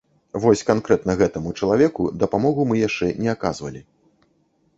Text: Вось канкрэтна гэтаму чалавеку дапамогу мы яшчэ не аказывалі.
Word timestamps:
Вось 0.43 0.63
канкрэтна 0.69 1.15
гэтаму 1.19 1.53
чалавеку 1.59 2.07
дапамогу 2.25 2.61
мы 2.71 2.75
яшчэ 2.87 3.11
не 3.27 3.33
аказывалі. 3.37 3.81